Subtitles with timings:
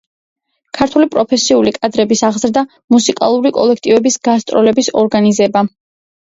[0.77, 2.63] ქართული პროფესიული კადრების აღზრდა,
[2.95, 5.65] მუსიკალური კოლექტივების გასტროლების ორგანიზება.